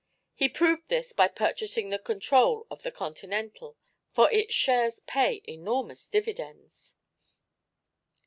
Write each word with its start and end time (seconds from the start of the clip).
He 0.33 0.49
proved 0.49 0.87
this 0.89 1.13
by 1.13 1.27
purchasing 1.27 1.91
the 1.91 1.99
control 1.99 2.65
of 2.71 2.81
the 2.81 2.89
Continental, 2.89 3.77
for 4.09 4.31
its 4.31 4.51
shares 4.51 4.99
pay 5.01 5.43
enormous 5.47 6.07
dividends. 6.07 6.95